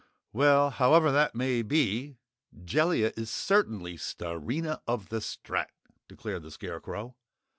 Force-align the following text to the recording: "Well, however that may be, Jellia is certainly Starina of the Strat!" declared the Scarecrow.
"Well, 0.33 0.71
however 0.71 1.11
that 1.11 1.35
may 1.35 1.61
be, 1.61 2.17
Jellia 2.65 3.13
is 3.15 3.29
certainly 3.29 3.97
Starina 3.99 4.81
of 4.87 5.09
the 5.09 5.21
Strat!" 5.21 5.69
declared 6.07 6.41
the 6.41 6.49
Scarecrow. 6.49 7.15